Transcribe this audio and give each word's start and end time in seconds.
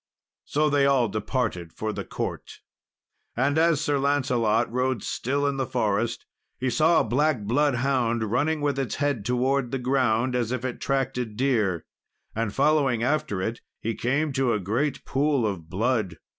So 0.45 0.67
they 0.67 0.87
all 0.87 1.09
departed 1.09 1.71
for 1.73 1.93
the 1.93 2.03
court. 2.03 2.61
And 3.37 3.55
as 3.59 3.79
Sir 3.81 3.99
Lancelot 3.99 4.71
rode 4.71 5.03
still 5.03 5.45
in 5.45 5.57
the 5.57 5.67
forest, 5.67 6.25
he 6.57 6.71
saw 6.71 7.01
a 7.01 7.03
black 7.03 7.41
bloodhound, 7.43 8.23
running 8.31 8.61
with 8.61 8.79
its 8.79 8.95
head 8.95 9.23
towards 9.23 9.69
the 9.69 9.77
ground, 9.77 10.35
as 10.35 10.51
if 10.51 10.65
it 10.65 10.81
tracked 10.81 11.19
a 11.19 11.25
deer. 11.27 11.85
And 12.35 12.51
following 12.51 13.03
after 13.03 13.43
it, 13.43 13.61
he 13.79 13.93
came 13.93 14.33
to 14.33 14.53
a 14.53 14.59
great 14.59 15.05
pool 15.05 15.45
of 15.45 15.69
blood. 15.69 16.17